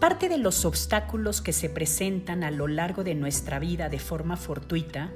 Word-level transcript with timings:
Parte 0.00 0.28
de 0.28 0.38
los 0.38 0.64
obstáculos 0.64 1.40
que 1.40 1.52
se 1.52 1.68
presentan 1.68 2.44
a 2.44 2.52
lo 2.52 2.68
largo 2.68 3.02
de 3.02 3.16
nuestra 3.16 3.58
vida 3.58 3.88
de 3.88 3.98
forma 3.98 4.36
fortuita 4.36 5.10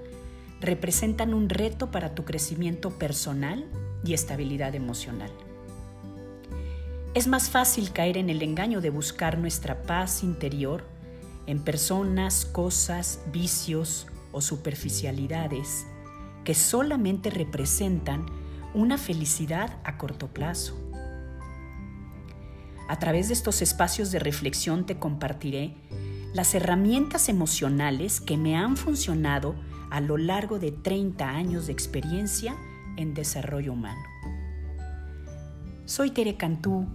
representan 0.60 1.34
un 1.34 1.48
reto 1.48 1.92
para 1.92 2.16
tu 2.16 2.24
crecimiento 2.24 2.90
personal 2.90 3.64
y 4.04 4.14
estabilidad 4.14 4.74
emocional. 4.74 5.30
Es 7.14 7.28
más 7.28 7.48
fácil 7.48 7.92
caer 7.92 8.16
en 8.16 8.28
el 8.28 8.42
engaño 8.42 8.80
de 8.80 8.90
buscar 8.90 9.38
nuestra 9.38 9.82
paz 9.82 10.24
interior 10.24 10.84
en 11.46 11.62
personas, 11.62 12.44
cosas, 12.44 13.20
vicios 13.32 14.08
o 14.32 14.40
superficialidades 14.40 15.86
que 16.44 16.54
solamente 16.54 17.30
representan 17.30 18.26
una 18.74 18.98
felicidad 18.98 19.78
a 19.84 19.96
corto 19.96 20.26
plazo. 20.28 20.74
A 22.88 22.98
través 22.98 23.28
de 23.28 23.34
estos 23.34 23.62
espacios 23.62 24.10
de 24.10 24.18
reflexión 24.18 24.86
te 24.86 24.98
compartiré 24.98 25.74
las 26.34 26.54
herramientas 26.54 27.28
emocionales 27.28 28.20
que 28.20 28.36
me 28.36 28.56
han 28.56 28.76
funcionado 28.76 29.54
a 29.90 30.00
lo 30.00 30.16
largo 30.16 30.58
de 30.58 30.72
30 30.72 31.28
años 31.28 31.66
de 31.66 31.72
experiencia 31.72 32.56
en 32.96 33.14
desarrollo 33.14 33.72
humano. 33.72 34.02
Soy 35.84 36.10
Tere 36.10 36.36
Cantú 36.36 36.86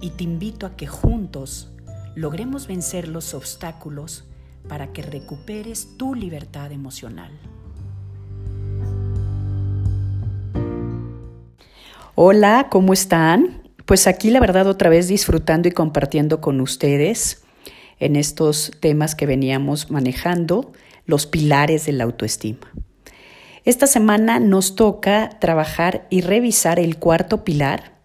y 0.00 0.10
te 0.10 0.24
invito 0.24 0.66
a 0.66 0.76
que 0.76 0.86
juntos 0.86 1.72
logremos 2.14 2.66
vencer 2.66 3.08
los 3.08 3.34
obstáculos 3.34 4.24
para 4.68 4.92
que 4.92 5.02
recuperes 5.02 5.96
tu 5.96 6.14
libertad 6.14 6.72
emocional. 6.72 7.30
Hola, 12.14 12.68
¿cómo 12.70 12.92
están? 12.92 13.65
Pues 13.86 14.08
aquí 14.08 14.30
la 14.30 14.40
verdad 14.40 14.66
otra 14.66 14.90
vez 14.90 15.06
disfrutando 15.06 15.68
y 15.68 15.72
compartiendo 15.72 16.40
con 16.40 16.60
ustedes 16.60 17.44
en 18.00 18.16
estos 18.16 18.72
temas 18.80 19.14
que 19.14 19.26
veníamos 19.26 19.90
manejando, 19.92 20.72
los 21.06 21.26
pilares 21.26 21.86
de 21.86 21.92
la 21.92 22.02
autoestima. 22.02 22.72
Esta 23.64 23.86
semana 23.86 24.40
nos 24.40 24.74
toca 24.74 25.30
trabajar 25.40 26.08
y 26.10 26.20
revisar 26.20 26.80
el 26.80 26.98
cuarto 26.98 27.44
pilar, 27.44 27.96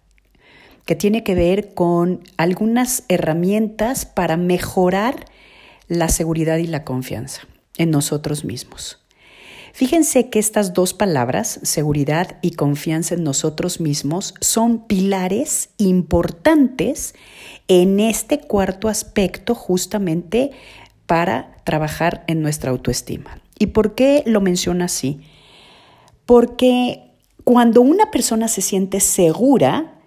que 0.86 0.94
tiene 0.94 1.24
que 1.24 1.34
ver 1.34 1.74
con 1.74 2.22
algunas 2.36 3.02
herramientas 3.08 4.06
para 4.06 4.36
mejorar 4.36 5.24
la 5.88 6.08
seguridad 6.08 6.58
y 6.58 6.68
la 6.68 6.84
confianza 6.84 7.42
en 7.76 7.90
nosotros 7.90 8.44
mismos. 8.44 9.01
Fíjense 9.72 10.28
que 10.28 10.38
estas 10.38 10.74
dos 10.74 10.92
palabras, 10.92 11.58
seguridad 11.62 12.36
y 12.42 12.52
confianza 12.52 13.14
en 13.14 13.24
nosotros 13.24 13.80
mismos, 13.80 14.34
son 14.40 14.86
pilares 14.86 15.70
importantes 15.78 17.14
en 17.68 17.98
este 17.98 18.38
cuarto 18.38 18.88
aspecto 18.88 19.54
justamente 19.54 20.50
para 21.06 21.56
trabajar 21.64 22.22
en 22.26 22.42
nuestra 22.42 22.70
autoestima. 22.70 23.40
¿Y 23.58 23.68
por 23.68 23.94
qué 23.94 24.22
lo 24.26 24.42
menciono 24.42 24.84
así? 24.84 25.20
Porque 26.26 27.14
cuando 27.44 27.80
una 27.80 28.10
persona 28.10 28.48
se 28.48 28.60
siente 28.60 29.00
segura, 29.00 30.00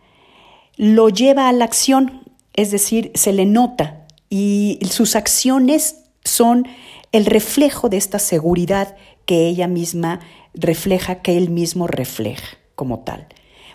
lo 0.77 1.09
lleva 1.09 1.50
a 1.50 1.53
la 1.53 1.66
acción, 1.66 2.23
es 2.53 2.69
decir, 2.69 3.11
se 3.16 3.33
le 3.33 3.45
nota 3.45 4.05
y 4.29 4.79
sus 4.89 5.16
acciones 5.16 6.04
son 6.25 6.67
el 7.13 7.25
reflejo 7.25 7.87
de 7.87 7.97
esta 7.97 8.19
seguridad 8.19 8.97
que 9.25 9.47
ella 9.47 9.67
misma 9.67 10.19
refleja, 10.53 11.21
que 11.21 11.37
él 11.37 11.49
mismo 11.49 11.87
refleja 11.87 12.57
como 12.75 12.99
tal. 12.99 13.27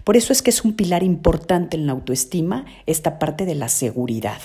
Por 0.04 0.16
eso 0.16 0.32
es 0.32 0.42
que 0.42 0.50
es 0.50 0.64
un 0.64 0.74
pilar 0.74 1.02
importante 1.02 1.76
en 1.76 1.86
la 1.86 1.92
autoestima 1.92 2.66
esta 2.86 3.18
parte 3.18 3.46
de 3.46 3.54
la 3.54 3.68
seguridad. 3.68 4.40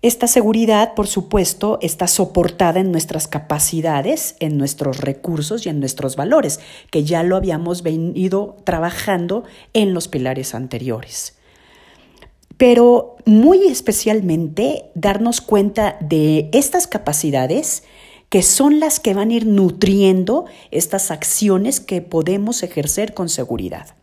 Esta 0.00 0.28
seguridad, 0.28 0.94
por 0.94 1.08
supuesto, 1.08 1.78
está 1.82 2.06
soportada 2.06 2.78
en 2.78 2.92
nuestras 2.92 3.26
capacidades, 3.26 4.36
en 4.38 4.56
nuestros 4.56 4.98
recursos 4.98 5.66
y 5.66 5.70
en 5.70 5.80
nuestros 5.80 6.14
valores, 6.14 6.60
que 6.92 7.02
ya 7.02 7.24
lo 7.24 7.36
habíamos 7.36 7.82
venido 7.82 8.56
trabajando 8.62 9.42
en 9.72 9.94
los 9.94 10.06
pilares 10.06 10.54
anteriores. 10.54 11.37
Pero 12.58 13.16
muy 13.24 13.66
especialmente 13.68 14.90
darnos 14.94 15.40
cuenta 15.40 15.96
de 16.00 16.50
estas 16.52 16.86
capacidades 16.86 17.84
que 18.28 18.42
son 18.42 18.78
las 18.78 19.00
que 19.00 19.14
van 19.14 19.30
a 19.30 19.34
ir 19.34 19.46
nutriendo 19.46 20.44
estas 20.70 21.10
acciones 21.10 21.80
que 21.80 22.02
podemos 22.02 22.62
ejercer 22.62 23.14
con 23.14 23.28
seguridad. 23.28 23.94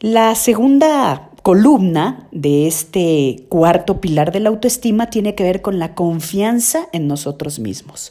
La 0.00 0.34
segunda 0.34 1.30
columna 1.42 2.28
de 2.32 2.66
este 2.66 3.46
cuarto 3.48 4.00
pilar 4.00 4.32
de 4.32 4.40
la 4.40 4.50
autoestima 4.50 5.10
tiene 5.10 5.34
que 5.34 5.42
ver 5.42 5.62
con 5.62 5.78
la 5.78 5.94
confianza 5.94 6.88
en 6.92 7.06
nosotros 7.06 7.58
mismos. 7.58 8.10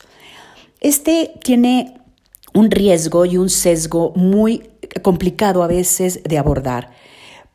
Este 0.82 1.32
tiene 1.44 1.96
un 2.54 2.72
riesgo 2.72 3.26
y 3.26 3.38
un 3.38 3.50
sesgo 3.50 4.14
muy 4.16 4.70
complicado 5.02 5.64
a 5.64 5.68
veces 5.68 6.22
de 6.24 6.38
abordar, 6.38 6.92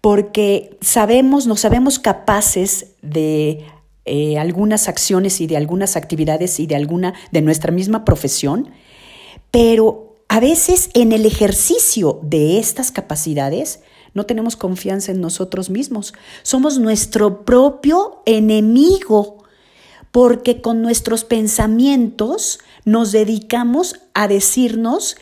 porque 0.04 0.76
sabemos, 0.82 1.47
no 1.47 1.56
sabemos 1.56 1.98
capaces 1.98 2.88
de 3.00 3.65
eh, 4.04 4.37
algunas 4.37 4.87
acciones 4.87 5.41
y 5.41 5.47
de 5.47 5.56
algunas 5.56 5.97
actividades 5.97 6.60
y 6.60 6.66
de 6.66 6.76
alguna 6.76 7.15
de 7.32 7.41
nuestra 7.41 7.72
misma 7.72 8.04
profesión, 8.04 8.69
pero 9.50 10.15
a 10.28 10.41
veces 10.41 10.91
en 10.92 11.12
el 11.12 11.25
ejercicio 11.25 12.20
de 12.22 12.59
estas 12.59 12.92
capacidades 12.92 13.81
no 14.12 14.26
tenemos 14.26 14.56
confianza 14.56 15.10
en 15.10 15.22
nosotros 15.22 15.70
mismos. 15.70 16.12
Somos 16.42 16.78
nuestro 16.78 17.47
propio 17.47 18.21
enemigo 18.26 19.42
porque 20.12 20.60
con 20.60 20.82
nuestros 20.82 21.25
pensamientos 21.25 22.59
nos 22.84 23.10
dedicamos 23.10 24.03
a 24.12 24.28
decirnos 24.28 25.16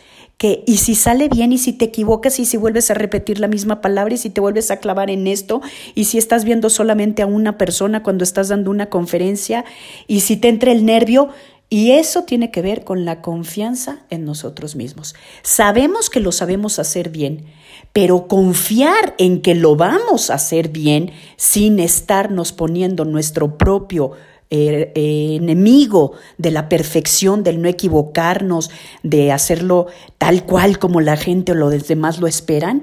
y 0.66 0.78
si 0.78 0.94
sale 0.94 1.28
bien 1.28 1.52
y 1.52 1.58
si 1.58 1.72
te 1.72 1.86
equivocas 1.86 2.38
y 2.38 2.44
si 2.44 2.56
vuelves 2.56 2.90
a 2.90 2.94
repetir 2.94 3.38
la 3.38 3.48
misma 3.48 3.80
palabra 3.80 4.14
y 4.14 4.18
si 4.18 4.30
te 4.30 4.40
vuelves 4.40 4.70
a 4.70 4.78
clavar 4.78 5.10
en 5.10 5.26
esto 5.26 5.60
y 5.94 6.04
si 6.04 6.18
estás 6.18 6.44
viendo 6.44 6.70
solamente 6.70 7.22
a 7.22 7.26
una 7.26 7.58
persona 7.58 8.02
cuando 8.02 8.24
estás 8.24 8.48
dando 8.48 8.70
una 8.70 8.86
conferencia 8.86 9.64
y 10.06 10.20
si 10.20 10.36
te 10.36 10.48
entra 10.48 10.72
el 10.72 10.84
nervio 10.84 11.30
y 11.72 11.92
eso 11.92 12.24
tiene 12.24 12.50
que 12.50 12.60
ver 12.60 12.84
con 12.84 13.06
la 13.06 13.22
confianza 13.22 14.00
en 14.10 14.26
nosotros 14.26 14.76
mismos. 14.76 15.14
Sabemos 15.42 16.10
que 16.10 16.20
lo 16.20 16.30
sabemos 16.30 16.78
hacer 16.78 17.08
bien, 17.08 17.46
pero 17.94 18.28
confiar 18.28 19.14
en 19.16 19.40
que 19.40 19.54
lo 19.54 19.74
vamos 19.74 20.28
a 20.28 20.34
hacer 20.34 20.68
bien 20.68 21.12
sin 21.36 21.80
estarnos 21.80 22.52
poniendo 22.52 23.06
nuestro 23.06 23.56
propio 23.56 24.12
eh, 24.54 24.92
eh, 24.94 25.36
enemigo 25.36 26.12
de 26.36 26.50
la 26.50 26.68
perfección, 26.68 27.42
del 27.42 27.62
no 27.62 27.70
equivocarnos, 27.70 28.70
de 29.02 29.32
hacerlo 29.32 29.86
tal 30.18 30.44
cual 30.44 30.78
como 30.78 31.00
la 31.00 31.16
gente 31.16 31.52
o 31.52 31.54
los 31.54 31.88
demás 31.88 32.20
lo 32.20 32.26
esperan, 32.26 32.82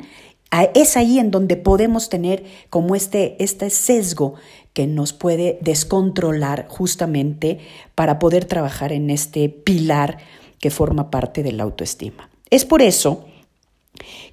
es 0.74 0.98
ahí 0.98 1.20
en 1.20 1.30
donde 1.30 1.58
podemos 1.58 2.10
tener 2.10 2.44
como 2.72 2.96
este, 2.96 3.36
este 3.38 3.70
sesgo 3.70 4.34
que 4.74 4.88
nos 4.88 5.14
puede 5.14 5.60
descontrolar 5.62 6.66
justamente 6.68 7.60
para 7.94 8.18
poder 8.18 8.46
trabajar 8.46 8.92
en 8.92 9.12
este 9.12 9.48
pilar 9.48 10.18
que 10.60 10.72
forma 10.72 11.12
parte 11.12 11.44
de 11.44 11.52
la 11.52 11.62
autoestima. 11.62 12.32
Es 12.50 12.66
por 12.66 12.82
eso 12.82 13.26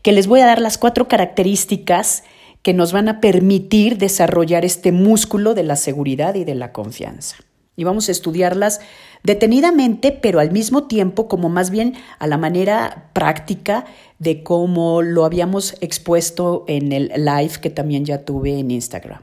que 0.01 0.13
les 0.13 0.27
voy 0.27 0.41
a 0.41 0.47
dar 0.47 0.63
las 0.63 0.79
cuatro 0.79 1.07
características 1.07 2.25
que 2.67 2.75
nos 2.75 2.91
van 2.93 3.09
a 3.09 3.21
permitir 3.21 3.97
desarrollar 3.97 4.65
este 4.65 4.91
músculo 4.91 5.55
de 5.55 5.63
la 5.63 5.77
seguridad 5.77 6.35
y 6.35 6.43
de 6.43 6.57
la 6.57 6.73
confianza. 6.73 7.37
Y 7.77 7.85
vamos 7.85 8.09
a 8.09 8.11
estudiarlas 8.11 8.81
detenidamente, 9.23 10.11
pero 10.11 10.41
al 10.41 10.51
mismo 10.51 10.89
tiempo 10.89 11.29
como 11.29 11.49
más 11.49 11.71
bien 11.71 11.95
a 12.19 12.27
la 12.27 12.39
manera 12.39 13.09
práctica 13.13 13.85
de 14.19 14.43
cómo 14.43 15.01
lo 15.03 15.25
habíamos 15.25 15.77
expuesto 15.81 16.65
en 16.67 16.91
el 16.91 17.13
live 17.17 17.53
que 17.63 17.71
también 17.71 18.05
ya 18.05 18.25
tuve 18.25 18.59
en 18.59 18.73
Instagram. 18.73 19.23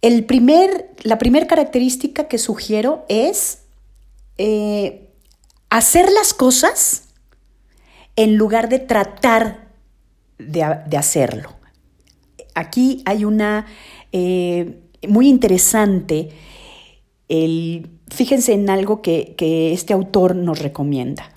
El 0.00 0.24
primer, 0.24 0.90
la 1.04 1.18
primera 1.18 1.46
característica 1.46 2.26
que 2.26 2.38
sugiero 2.38 3.04
es 3.08 3.60
eh, 4.38 5.08
hacer 5.70 6.10
las 6.10 6.34
cosas 6.34 7.04
en 8.16 8.34
lugar 8.34 8.68
de 8.68 8.80
tratar 8.80 9.68
de 10.38 10.96
hacerlo 10.96 11.61
aquí 12.54 13.02
hay 13.04 13.24
una 13.24 13.66
eh, 14.12 14.82
muy 15.08 15.28
interesante, 15.28 16.30
el, 17.28 17.88
fíjense 18.08 18.52
en 18.52 18.70
algo 18.70 19.02
que, 19.02 19.34
este 19.72 19.92
autor 19.92 20.36
nos 20.36 20.58
recomienda. 20.58 21.30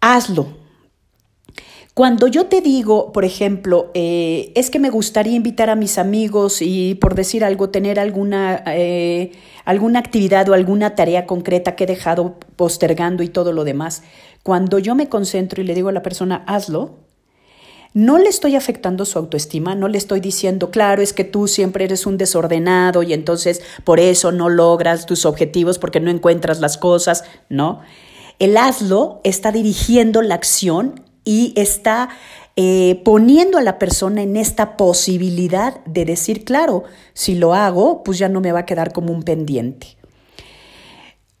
Hazlo. 0.00 0.64
Cuando 1.94 2.26
yo 2.26 2.46
te 2.46 2.60
digo, 2.60 3.12
por 3.12 3.24
ejemplo, 3.24 3.92
eh, 3.94 4.52
es 4.56 4.68
que 4.68 4.80
me 4.80 4.90
gustaría 4.90 5.34
invitar 5.34 5.70
a 5.70 5.76
mis 5.76 5.96
amigos 5.96 6.60
y 6.60 6.96
por 6.96 7.14
decir 7.14 7.44
algo, 7.44 7.70
tener 7.70 8.00
alguna, 8.00 8.64
eh, 8.66 9.30
alguna 9.64 10.00
actividad 10.00 10.48
o 10.48 10.54
alguna 10.54 10.96
tarea 10.96 11.24
concreta 11.24 11.76
que 11.76 11.84
he 11.84 11.86
dejado 11.86 12.40
postergando 12.56 13.22
y 13.22 13.28
todo 13.28 13.52
lo 13.52 13.62
demás, 13.62 14.02
cuando 14.42 14.80
yo 14.80 14.96
me 14.96 15.08
concentro 15.08 15.62
y 15.62 15.66
le 15.66 15.74
digo 15.74 15.88
a 15.88 15.92
la 15.92 16.02
persona, 16.02 16.42
hazlo, 16.48 17.03
no 17.94 18.18
le 18.18 18.28
estoy 18.28 18.56
afectando 18.56 19.04
su 19.04 19.18
autoestima, 19.18 19.76
no 19.76 19.86
le 19.86 19.98
estoy 19.98 20.18
diciendo, 20.18 20.70
claro, 20.72 21.00
es 21.00 21.12
que 21.12 21.22
tú 21.22 21.46
siempre 21.46 21.84
eres 21.84 22.06
un 22.06 22.18
desordenado 22.18 23.04
y 23.04 23.12
entonces 23.12 23.62
por 23.84 24.00
eso 24.00 24.32
no 24.32 24.48
logras 24.48 25.06
tus 25.06 25.24
objetivos 25.24 25.78
porque 25.78 26.00
no 26.00 26.10
encuentras 26.10 26.58
las 26.58 26.76
cosas, 26.76 27.24
¿no? 27.48 27.80
El 28.40 28.56
hazlo 28.56 29.20
está 29.22 29.52
dirigiendo 29.52 30.22
la 30.22 30.34
acción 30.34 31.04
y 31.24 31.52
está 31.56 32.08
eh, 32.56 33.00
poniendo 33.04 33.58
a 33.58 33.62
la 33.62 33.78
persona 33.78 34.22
en 34.22 34.36
esta 34.36 34.76
posibilidad 34.76 35.84
de 35.84 36.04
decir, 36.04 36.44
claro, 36.44 36.82
si 37.12 37.36
lo 37.36 37.54
hago, 37.54 38.02
pues 38.02 38.18
ya 38.18 38.28
no 38.28 38.40
me 38.40 38.50
va 38.50 38.60
a 38.60 38.66
quedar 38.66 38.92
como 38.92 39.12
un 39.12 39.22
pendiente. 39.22 39.96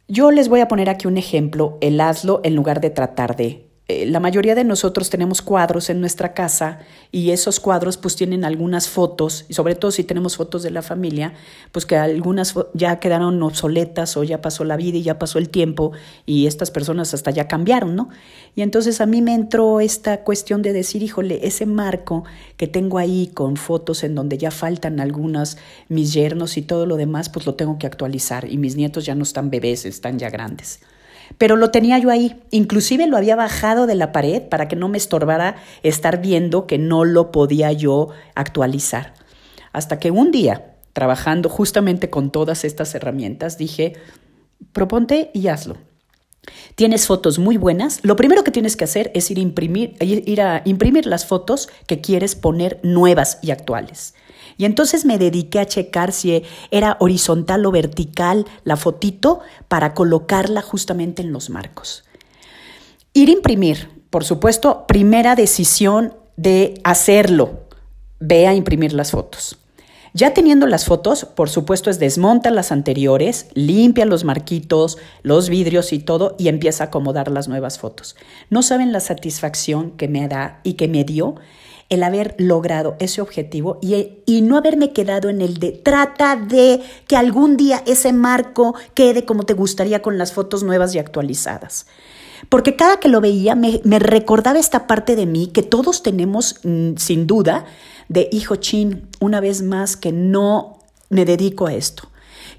Yo 0.06 0.30
les 0.30 0.48
voy 0.48 0.60
a 0.60 0.68
poner 0.68 0.88
aquí 0.88 1.08
un 1.08 1.18
ejemplo, 1.18 1.78
el 1.80 2.00
hazlo 2.00 2.40
en 2.44 2.54
lugar 2.54 2.80
de 2.80 2.90
tratar 2.90 3.34
de. 3.34 3.73
Eh, 3.86 4.06
la 4.06 4.18
mayoría 4.18 4.54
de 4.54 4.64
nosotros 4.64 5.10
tenemos 5.10 5.42
cuadros 5.42 5.90
en 5.90 6.00
nuestra 6.00 6.32
casa 6.32 6.78
y 7.12 7.32
esos 7.32 7.60
cuadros 7.60 7.98
pues 7.98 8.16
tienen 8.16 8.42
algunas 8.42 8.88
fotos, 8.88 9.44
y 9.46 9.52
sobre 9.52 9.74
todo 9.74 9.90
si 9.90 10.04
tenemos 10.04 10.36
fotos 10.36 10.62
de 10.62 10.70
la 10.70 10.80
familia, 10.80 11.34
pues 11.70 11.84
que 11.84 11.98
algunas 11.98 12.54
ya 12.72 12.98
quedaron 12.98 13.42
obsoletas 13.42 14.16
o 14.16 14.24
ya 14.24 14.40
pasó 14.40 14.64
la 14.64 14.78
vida 14.78 14.96
y 14.96 15.02
ya 15.02 15.18
pasó 15.18 15.38
el 15.38 15.50
tiempo 15.50 15.92
y 16.24 16.46
estas 16.46 16.70
personas 16.70 17.12
hasta 17.12 17.30
ya 17.30 17.46
cambiaron, 17.46 17.94
¿no? 17.94 18.08
Y 18.56 18.62
entonces 18.62 19.02
a 19.02 19.06
mí 19.06 19.20
me 19.20 19.34
entró 19.34 19.80
esta 19.80 20.24
cuestión 20.24 20.62
de 20.62 20.72
decir, 20.72 21.02
híjole, 21.02 21.46
ese 21.46 21.66
marco 21.66 22.24
que 22.56 22.66
tengo 22.66 22.96
ahí 22.96 23.32
con 23.34 23.58
fotos 23.58 24.02
en 24.02 24.14
donde 24.14 24.38
ya 24.38 24.50
faltan 24.50 24.98
algunas, 24.98 25.58
mis 25.90 26.14
yernos 26.14 26.56
y 26.56 26.62
todo 26.62 26.86
lo 26.86 26.96
demás, 26.96 27.28
pues 27.28 27.44
lo 27.44 27.54
tengo 27.54 27.78
que 27.78 27.86
actualizar 27.86 28.50
y 28.50 28.56
mis 28.56 28.76
nietos 28.76 29.04
ya 29.04 29.14
no 29.14 29.24
están 29.24 29.50
bebés, 29.50 29.84
están 29.84 30.18
ya 30.18 30.30
grandes 30.30 30.80
pero 31.38 31.56
lo 31.56 31.70
tenía 31.70 31.98
yo 31.98 32.10
ahí. 32.10 32.40
Inclusive 32.50 33.06
lo 33.06 33.16
había 33.16 33.36
bajado 33.36 33.86
de 33.86 33.94
la 33.94 34.12
pared 34.12 34.42
para 34.42 34.68
que 34.68 34.76
no 34.76 34.88
me 34.88 34.98
estorbara 34.98 35.56
estar 35.82 36.20
viendo 36.20 36.66
que 36.66 36.78
no 36.78 37.04
lo 37.04 37.30
podía 37.30 37.72
yo 37.72 38.08
actualizar. 38.34 39.14
Hasta 39.72 39.98
que 39.98 40.10
un 40.10 40.30
día, 40.30 40.76
trabajando 40.92 41.48
justamente 41.48 42.10
con 42.10 42.30
todas 42.30 42.64
estas 42.64 42.94
herramientas, 42.94 43.58
dije, 43.58 43.94
proponte 44.72 45.30
y 45.34 45.48
hazlo. 45.48 45.76
Tienes 46.74 47.06
fotos 47.06 47.38
muy 47.38 47.56
buenas. 47.56 48.00
Lo 48.02 48.16
primero 48.16 48.44
que 48.44 48.50
tienes 48.50 48.76
que 48.76 48.84
hacer 48.84 49.10
es 49.14 49.30
ir 49.30 49.38
a 49.38 50.62
imprimir, 50.64 51.06
las 51.06 51.26
fotos 51.26 51.68
que 51.86 52.00
quieres 52.00 52.34
poner 52.34 52.80
nuevas 52.82 53.38
y 53.42 53.50
actuales. 53.50 54.14
Y 54.56 54.64
entonces 54.64 55.04
me 55.04 55.18
dediqué 55.18 55.60
a 55.60 55.66
checar 55.66 56.12
si 56.12 56.42
era 56.70 56.96
horizontal 57.00 57.64
o 57.66 57.72
vertical 57.72 58.46
la 58.64 58.76
fotito 58.76 59.40
para 59.68 59.94
colocarla 59.94 60.62
justamente 60.62 61.22
en 61.22 61.32
los 61.32 61.50
marcos. 61.50 62.04
Ir 63.12 63.28
a 63.28 63.32
imprimir, 63.32 63.90
por 64.10 64.24
supuesto, 64.24 64.86
primera 64.86 65.34
decisión 65.34 66.14
de 66.36 66.80
hacerlo. 66.84 67.60
Ve 68.20 68.46
a 68.46 68.54
imprimir 68.54 68.92
las 68.92 69.10
fotos. 69.10 69.58
Ya 70.16 70.32
teniendo 70.32 70.68
las 70.68 70.84
fotos, 70.84 71.24
por 71.24 71.50
supuesto, 71.50 71.90
es 71.90 71.98
desmonta 71.98 72.52
las 72.52 72.70
anteriores, 72.70 73.48
limpia 73.54 74.04
los 74.04 74.22
marquitos, 74.22 74.96
los 75.22 75.48
vidrios 75.48 75.92
y 75.92 75.98
todo 75.98 76.36
y 76.38 76.46
empieza 76.46 76.84
a 76.84 76.86
acomodar 76.86 77.32
las 77.32 77.48
nuevas 77.48 77.80
fotos. 77.80 78.14
No 78.48 78.62
saben 78.62 78.92
la 78.92 79.00
satisfacción 79.00 79.90
que 79.90 80.06
me 80.06 80.28
da 80.28 80.60
y 80.62 80.74
que 80.74 80.86
me 80.86 81.02
dio 81.02 81.34
el 81.88 82.04
haber 82.04 82.36
logrado 82.38 82.94
ese 83.00 83.22
objetivo 83.22 83.80
y, 83.82 84.20
y, 84.24 84.42
no 84.42 84.56
haberme 84.56 84.92
quedado 84.92 85.28
en 85.30 85.42
el 85.42 85.58
de 85.58 85.72
trata 85.72 86.36
de 86.36 86.80
que 87.08 87.16
algún 87.16 87.56
día 87.56 87.82
ese 87.84 88.12
marco 88.12 88.76
quede 88.94 89.24
como 89.24 89.42
te 89.42 89.54
gustaría 89.54 90.00
con 90.00 90.16
las 90.16 90.32
fotos 90.32 90.62
nuevas 90.62 90.94
y 90.94 91.00
actualizadas. 91.00 91.86
Porque 92.48 92.76
cada 92.76 92.98
que 92.98 93.08
lo 93.08 93.20
veía 93.20 93.54
me, 93.54 93.80
recordaba 93.98 94.58
esta 94.58 94.86
parte 94.86 95.16
de 95.16 95.26
mí 95.26 95.48
que 95.48 95.62
todos 95.62 96.02
tenemos 96.02 96.56
mm, 96.62 96.96
sin 96.96 97.26
duda 97.26 97.64
de 98.08 98.28
hijo 98.32 98.56
chin, 98.56 99.08
una 99.20 99.40
vez 99.40 99.62
más 99.62 99.96
que 99.96 100.12
no 100.12 100.78
me 101.08 101.24
dedico 101.24 101.66
a 101.66 101.74
esto 101.74 102.08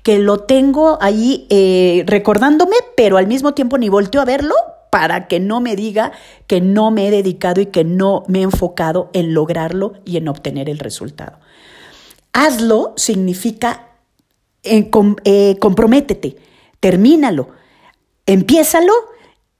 que 0.05 0.19
lo 0.19 0.41
tengo 0.41 0.99
ahí 1.01 1.47
eh, 1.49 2.03
recordándome, 2.05 2.75
pero 2.95 3.17
al 3.17 3.25
mismo 3.25 3.55
tiempo 3.55 3.79
ni 3.79 3.89
volteo 3.89 4.21
a 4.21 4.25
verlo 4.25 4.53
para 4.91 5.27
que 5.27 5.39
no 5.39 5.59
me 5.61 5.75
diga 5.75 6.11
que 6.45 6.61
no 6.61 6.91
me 6.91 7.07
he 7.07 7.11
dedicado 7.11 7.59
y 7.59 7.65
que 7.65 7.83
no 7.83 8.23
me 8.27 8.39
he 8.39 8.43
enfocado 8.43 9.09
en 9.13 9.33
lograrlo 9.33 9.93
y 10.05 10.17
en 10.17 10.27
obtener 10.27 10.69
el 10.69 10.77
resultado. 10.77 11.39
Hazlo 12.33 12.93
significa 12.97 13.87
eh, 14.63 14.89
eh, 15.23 15.57
comprométete, 15.59 16.37
termínalo, 16.79 17.49
empiézalo 18.25 18.93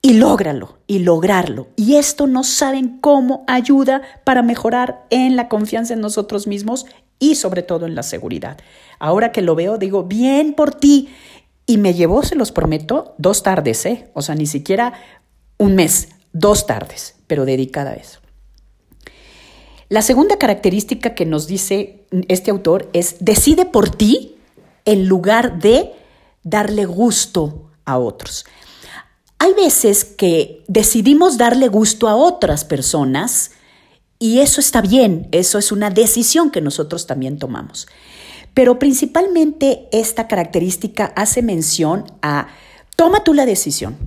y 0.02 0.14
lógralo 0.14 0.78
y 0.86 1.00
lograrlo. 1.00 1.68
Y 1.76 1.96
esto 1.96 2.26
no 2.26 2.44
saben 2.44 2.98
cómo 3.00 3.44
ayuda 3.46 4.02
para 4.24 4.42
mejorar 4.42 5.06
en 5.10 5.36
la 5.36 5.48
confianza 5.48 5.94
en 5.94 6.00
nosotros 6.00 6.46
mismos 6.46 6.86
y 7.18 7.34
sobre 7.34 7.62
todo 7.62 7.86
en 7.86 7.94
la 7.94 8.02
seguridad. 8.02 8.58
Ahora 8.98 9.32
que 9.32 9.42
lo 9.42 9.54
veo, 9.54 9.78
digo, 9.78 10.04
bien 10.04 10.54
por 10.54 10.74
ti. 10.74 11.08
Y 11.66 11.78
me 11.78 11.94
llevó, 11.94 12.22
se 12.22 12.36
los 12.36 12.52
prometo, 12.52 13.14
dos 13.18 13.42
tardes, 13.42 13.84
¿eh? 13.86 14.08
O 14.14 14.22
sea, 14.22 14.36
ni 14.36 14.46
siquiera 14.46 14.92
un 15.58 15.74
mes, 15.74 16.10
dos 16.32 16.66
tardes, 16.66 17.16
pero 17.26 17.44
dedicada 17.44 17.90
a 17.90 17.94
eso. 17.94 18.20
La 19.88 20.02
segunda 20.02 20.36
característica 20.38 21.14
que 21.14 21.26
nos 21.26 21.46
dice 21.46 22.06
este 22.28 22.50
autor 22.50 22.88
es 22.92 23.16
decide 23.20 23.66
por 23.66 23.88
ti 23.88 24.36
en 24.84 25.08
lugar 25.08 25.58
de 25.58 25.92
darle 26.42 26.84
gusto 26.84 27.70
a 27.84 27.98
otros. 27.98 28.46
Hay 29.38 29.52
veces 29.54 30.04
que 30.04 30.64
decidimos 30.66 31.38
darle 31.38 31.68
gusto 31.68 32.08
a 32.08 32.16
otras 32.16 32.64
personas 32.64 33.52
y 34.18 34.40
eso 34.40 34.60
está 34.60 34.80
bien, 34.80 35.28
eso 35.32 35.58
es 35.58 35.72
una 35.72 35.90
decisión 35.90 36.50
que 36.50 36.62
nosotros 36.62 37.06
también 37.06 37.38
tomamos. 37.38 37.86
Pero 38.54 38.78
principalmente 38.78 39.88
esta 39.92 40.26
característica 40.26 41.12
hace 41.16 41.42
mención 41.42 42.04
a 42.22 42.48
toma 42.96 43.22
tú 43.22 43.34
la 43.34 43.44
decisión, 43.44 43.98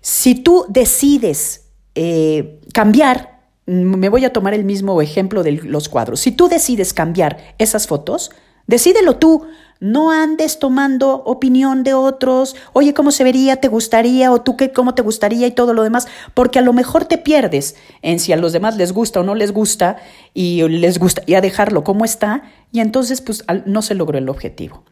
si 0.00 0.34
tú 0.34 0.64
decides 0.68 1.66
eh, 1.94 2.60
cambiar, 2.72 3.40
me 3.66 4.08
voy 4.08 4.24
a 4.24 4.32
tomar 4.32 4.54
el 4.54 4.64
mismo 4.64 5.02
ejemplo 5.02 5.42
de 5.42 5.52
los 5.52 5.90
cuadros, 5.90 6.20
si 6.20 6.32
tú 6.32 6.48
decides 6.48 6.94
cambiar 6.94 7.54
esas 7.58 7.86
fotos, 7.86 8.30
decídelo 8.66 9.16
tú, 9.16 9.46
no 9.80 10.10
andes 10.10 10.58
tomando 10.58 11.22
opinión 11.24 11.82
de 11.82 11.94
otros, 11.94 12.54
oye, 12.72 12.94
¿cómo 12.94 13.10
se 13.10 13.24
vería? 13.24 13.56
¿Te 13.56 13.68
gustaría? 13.68 14.30
¿O 14.30 14.42
tú 14.42 14.56
qué, 14.56 14.72
cómo 14.72 14.94
te 14.94 15.02
gustaría? 15.02 15.46
Y 15.46 15.52
todo 15.52 15.74
lo 15.74 15.82
demás, 15.82 16.06
porque 16.34 16.58
a 16.58 16.62
lo 16.62 16.72
mejor 16.72 17.06
te 17.06 17.18
pierdes 17.18 17.76
en 18.02 18.20
si 18.20 18.32
a 18.32 18.36
los 18.36 18.52
demás 18.52 18.76
les 18.76 18.92
gusta 18.92 19.20
o 19.20 19.22
no 19.22 19.34
les 19.34 19.52
gusta 19.52 19.96
y 20.34 20.62
les 20.68 20.98
gustaría 20.98 21.40
dejarlo 21.40 21.82
como 21.82 22.04
está 22.04 22.42
y 22.72 22.80
entonces 22.80 23.20
pues 23.20 23.44
no 23.64 23.82
se 23.82 23.94
logró 23.94 24.18
el 24.18 24.28
objetivo. 24.28 24.84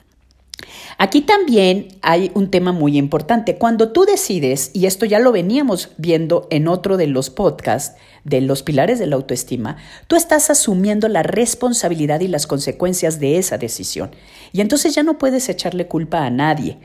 Aquí 1.01 1.21
también 1.21 1.87
hay 2.03 2.33
un 2.35 2.51
tema 2.51 2.73
muy 2.73 2.99
importante. 2.99 3.57
Cuando 3.57 3.93
tú 3.93 4.05
decides, 4.05 4.73
y 4.75 4.87
esto 4.87 5.07
ya 5.07 5.21
lo 5.21 5.31
veníamos 5.31 5.91
viendo 5.97 6.49
en 6.51 6.67
otro 6.67 6.97
de 6.97 7.07
los 7.07 7.31
podcasts 7.31 7.97
de 8.25 8.41
los 8.41 8.65
pilares 8.65 8.99
de 8.99 9.07
la 9.07 9.15
autoestima, 9.15 9.77
tú 10.09 10.17
estás 10.17 10.51
asumiendo 10.51 11.07
la 11.07 11.23
responsabilidad 11.23 12.19
y 12.19 12.27
las 12.27 12.49
consecuencias 12.49 13.21
de 13.21 13.39
esa 13.39 13.59
decisión. 13.59 14.11
Y 14.53 14.61
entonces 14.61 14.93
ya 14.93 15.05
no 15.05 15.19
puedes 15.19 15.49
echarle 15.49 15.87
culpa 15.87 16.27
a 16.27 16.31
nadie. 16.31 16.79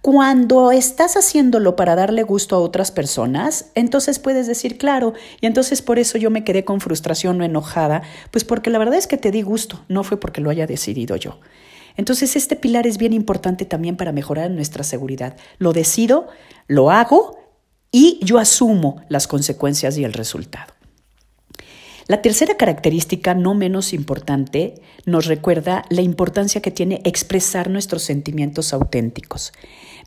Cuando 0.00 0.72
estás 0.72 1.16
haciéndolo 1.16 1.76
para 1.76 1.94
darle 1.94 2.24
gusto 2.24 2.56
a 2.56 2.58
otras 2.58 2.90
personas, 2.90 3.70
entonces 3.76 4.18
puedes 4.18 4.48
decir, 4.48 4.78
claro, 4.78 5.14
y 5.40 5.46
entonces 5.46 5.80
por 5.80 6.00
eso 6.00 6.18
yo 6.18 6.28
me 6.28 6.42
quedé 6.42 6.64
con 6.64 6.80
frustración 6.80 7.40
o 7.40 7.44
enojada, 7.44 8.02
pues 8.32 8.42
porque 8.42 8.70
la 8.70 8.78
verdad 8.78 8.98
es 8.98 9.06
que 9.06 9.16
te 9.16 9.30
di 9.30 9.42
gusto, 9.42 9.84
no 9.88 10.02
fue 10.02 10.18
porque 10.18 10.40
lo 10.40 10.50
haya 10.50 10.66
decidido 10.66 11.14
yo. 11.14 11.38
Entonces 11.96 12.36
este 12.36 12.56
pilar 12.56 12.86
es 12.86 12.98
bien 12.98 13.12
importante 13.12 13.64
también 13.64 13.96
para 13.96 14.12
mejorar 14.12 14.50
nuestra 14.50 14.84
seguridad. 14.84 15.36
Lo 15.58 15.72
decido, 15.72 16.28
lo 16.66 16.90
hago 16.90 17.38
y 17.90 18.18
yo 18.22 18.38
asumo 18.38 19.02
las 19.08 19.28
consecuencias 19.28 19.96
y 19.98 20.04
el 20.04 20.12
resultado. 20.12 20.74
La 22.06 22.20
tercera 22.20 22.56
característica, 22.56 23.34
no 23.34 23.54
menos 23.54 23.94
importante, 23.94 24.74
nos 25.06 25.24
recuerda 25.24 25.84
la 25.88 26.02
importancia 26.02 26.60
que 26.60 26.70
tiene 26.70 27.00
expresar 27.04 27.70
nuestros 27.70 28.02
sentimientos 28.02 28.74
auténticos. 28.74 29.52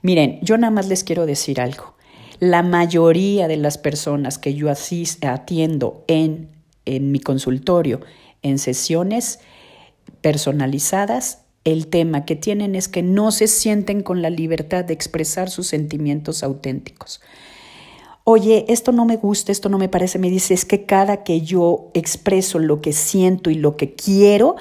Miren, 0.04 0.40
yo 0.44 0.58
nada 0.58 0.70
más 0.70 0.88
les 0.88 1.04
quiero 1.04 1.26
decir 1.26 1.60
algo. 1.60 1.96
La 2.40 2.62
mayoría 2.62 3.48
de 3.48 3.58
las 3.58 3.80
personas 3.80 4.38
que 4.38 4.54
yo 4.54 4.70
atiendo 4.70 6.04
en, 6.08 6.50
en 6.86 7.12
mi 7.12 7.20
consultorio, 7.20 8.02
en 8.44 8.60
sesiones 8.60 9.40
personalizadas, 10.22 11.47
el 11.68 11.88
tema 11.88 12.24
que 12.24 12.38
tienen 12.38 12.76
es 12.76 12.88
que 12.88 13.04
no 13.04 13.30
se 13.32 13.48
sienten 13.48 14.02
con 14.02 14.22
la 14.22 14.30
libertad 14.30 14.86
de 14.86 14.94
expresar 14.94 15.50
sus 15.50 15.68
sentimientos 15.68 16.42
auténticos. 16.42 17.20
Oye, 18.24 18.64
esto 18.70 18.94
no 18.94 19.04
me 19.04 19.18
gusta, 19.18 19.52
esto 19.52 19.68
no 19.68 19.78
me 19.78 19.90
parece, 19.90 20.18
me 20.18 20.30
dice, 20.30 20.54
es 20.54 20.64
que 20.64 20.86
cada 20.86 21.24
que 21.24 21.42
yo 21.42 21.92
expreso 21.94 22.60
lo 22.60 22.80
que 22.80 22.94
siento 22.94 23.50
y 23.50 23.56
lo 23.56 23.76
que 23.76 23.96
quiero, 23.96 24.56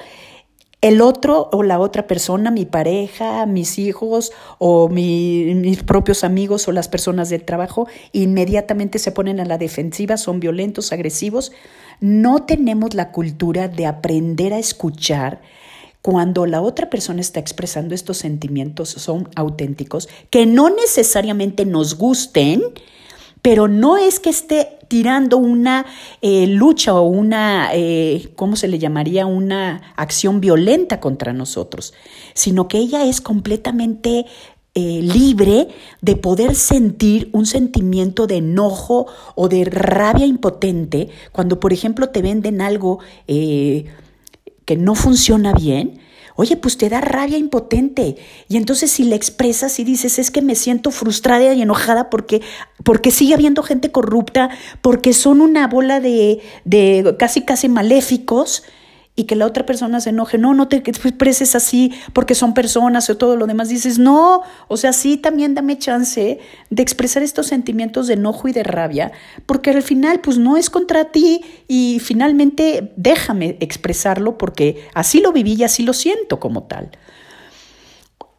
el 0.81 0.99
otro 0.99 1.49
o 1.53 1.63
la 1.63 1.79
otra 1.79 2.07
persona, 2.07 2.51
mi 2.51 2.65
pareja, 2.65 3.45
mis 3.45 3.79
hijos 3.79 4.33
o 4.57 4.89
mis 4.89 5.83
propios 5.83 6.25
amigos 6.25 6.67
o 6.67 6.73
las 6.73 6.89
personas 6.89 7.29
del 7.29 7.45
trabajo, 7.45 7.87
inmediatamente 8.11 8.99
se 8.99 9.13
ponen 9.13 9.39
a 9.39 9.45
la 9.45 9.57
defensiva, 9.57 10.17
son 10.17 10.41
violentos, 10.41 10.91
agresivos. 10.91 11.53
No 12.01 12.43
tenemos 12.43 12.93
la 12.95 13.13
cultura 13.13 13.69
de 13.69 13.85
aprender 13.85 14.53
a 14.53 14.59
escuchar 14.59 15.41
cuando 16.07 16.45
la 16.45 16.61
otra 16.61 16.89
persona 16.89 17.19
está 17.19 17.41
expresando 17.41 17.93
estos 17.93 18.15
sentimientos, 18.15 18.87
son 18.87 19.27
auténticos, 19.35 20.07
que 20.29 20.45
no 20.45 20.69
necesariamente 20.69 21.65
nos 21.65 21.97
gusten, 21.97 22.63
pero 23.41 23.67
no 23.67 23.97
es 23.97 24.21
que 24.21 24.29
esté 24.29 24.77
tirando 24.87 25.35
una 25.35 25.85
eh, 26.21 26.47
lucha 26.47 26.93
o 26.93 27.01
una, 27.01 27.71
eh, 27.73 28.29
¿cómo 28.37 28.55
se 28.55 28.69
le 28.69 28.79
llamaría? 28.79 29.25
Una 29.25 29.81
acción 29.97 30.39
violenta 30.39 31.01
contra 31.01 31.33
nosotros, 31.33 31.93
sino 32.33 32.69
que 32.69 32.77
ella 32.77 33.03
es 33.03 33.19
completamente 33.19 34.27
eh, 34.75 35.01
libre 35.01 35.67
de 36.01 36.15
poder 36.15 36.55
sentir 36.55 37.29
un 37.33 37.45
sentimiento 37.45 38.27
de 38.27 38.37
enojo 38.37 39.07
o 39.35 39.49
de 39.49 39.65
rabia 39.65 40.25
impotente 40.25 41.09
cuando, 41.33 41.59
por 41.59 41.73
ejemplo, 41.73 42.07
te 42.11 42.21
venden 42.21 42.61
algo 42.61 42.99
que 44.67 44.75
no 44.75 44.93
funciona 44.93 45.53
bien, 45.53 45.99
Oye, 46.39 46.55
pues 46.55 46.77
te 46.77 46.87
da 46.87 47.01
rabia 47.01 47.39
impotente. 47.39 48.15
Y 48.47 48.57
entonces 48.57 48.91
si 48.91 49.03
le 49.03 49.15
expresas 49.15 49.79
y 49.79 49.83
dices, 49.83 50.19
es 50.19 50.29
que 50.29 50.43
me 50.43 50.53
siento 50.53 50.91
frustrada 50.91 51.51
y 51.51 51.61
enojada 51.63 52.11
porque, 52.11 52.43
porque 52.83 53.09
sigue 53.09 53.33
habiendo 53.33 53.63
gente 53.63 53.91
corrupta, 53.91 54.51
porque 54.83 55.13
son 55.13 55.41
una 55.41 55.67
bola 55.67 55.99
de, 55.99 56.39
de 56.63 57.15
casi 57.17 57.41
casi 57.41 57.69
maléficos, 57.69 58.61
y 59.19 59.23
que 59.23 59.35
la 59.35 59.47
otra 59.47 59.65
persona 59.65 59.99
se 59.99 60.11
enoje, 60.11 60.37
no, 60.37 60.53
no 60.53 60.67
te 60.67 60.77
expreses 60.77 61.55
así 61.55 61.91
porque 62.13 62.35
son 62.35 62.53
personas 62.53 63.09
o 63.09 63.17
todo 63.17 63.35
lo 63.35 63.47
demás, 63.47 63.67
dices, 63.67 63.97
no, 63.97 64.43
o 64.67 64.77
sea, 64.77 64.93
sí, 64.93 65.17
también 65.17 65.55
dame 65.55 65.79
chance 65.79 66.39
de 66.69 66.81
expresar 66.83 67.23
estos 67.23 67.47
sentimientos 67.47 68.05
de 68.05 68.13
enojo 68.13 68.47
y 68.47 68.53
de 68.53 68.61
rabia, 68.61 69.11
porque 69.47 69.71
al 69.71 69.81
final, 69.81 70.21
pues 70.21 70.37
no 70.37 70.55
es 70.55 70.69
contra 70.69 71.05
ti 71.05 71.41
y 71.67 71.99
finalmente 71.99 72.93
déjame 72.95 73.57
expresarlo 73.59 74.37
porque 74.37 74.87
así 74.93 75.19
lo 75.19 75.33
viví 75.33 75.55
y 75.55 75.63
así 75.63 75.81
lo 75.81 75.93
siento 75.93 76.39
como 76.39 76.63
tal. 76.63 76.91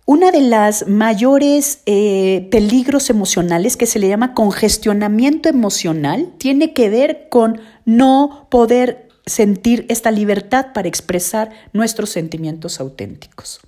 Una 0.07 0.31
de 0.31 0.43
las 0.43 0.87
mayores 0.87 1.83
eh, 1.87 2.47
peligros 2.53 3.11
emocionales 3.11 3.77
que 3.77 3.85
se 3.85 3.99
le 3.99 4.09
llama 4.09 4.33
congestionamiento 4.33 5.49
emocional 5.49 6.31
tiene 6.39 6.73
que 6.73 6.89
ver 6.89 7.29
con 7.29 7.61
no 7.85 8.47
poder 8.49 9.08
sentir 9.29 9.87
esta 9.89 10.11
libertad 10.11 10.73
para 10.73 10.89
expresar 10.89 11.51
nuestros 11.73 12.11
sentimientos 12.11 12.81
auténticos. 12.81 13.61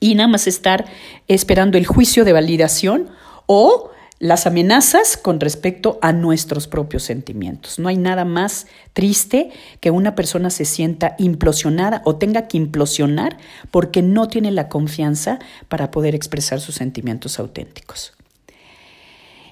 Y 0.00 0.14
nada 0.14 0.28
más 0.28 0.46
estar 0.46 0.84
esperando 1.28 1.78
el 1.78 1.86
juicio 1.86 2.24
de 2.24 2.32
validación 2.32 3.08
o 3.46 3.90
las 4.20 4.46
amenazas 4.46 5.16
con 5.16 5.40
respecto 5.40 5.98
a 6.00 6.12
nuestros 6.12 6.66
propios 6.68 7.02
sentimientos. 7.02 7.78
No 7.78 7.88
hay 7.88 7.96
nada 7.96 8.24
más 8.24 8.66
triste 8.92 9.50
que 9.80 9.90
una 9.90 10.14
persona 10.14 10.50
se 10.50 10.64
sienta 10.64 11.14
implosionada 11.18 12.00
o 12.04 12.16
tenga 12.16 12.46
que 12.48 12.56
implosionar 12.56 13.36
porque 13.70 14.02
no 14.02 14.28
tiene 14.28 14.50
la 14.50 14.68
confianza 14.68 15.40
para 15.68 15.90
poder 15.90 16.14
expresar 16.14 16.60
sus 16.60 16.76
sentimientos 16.76 17.38
auténticos. 17.38 18.14